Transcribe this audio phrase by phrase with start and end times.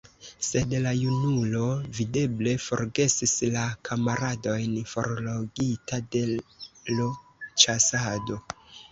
[0.45, 1.65] Sed la junulo,
[1.97, 6.23] videble, forgesis la kamaradojn, forlogita de
[6.95, 7.11] l'
[7.65, 8.39] ĉasado.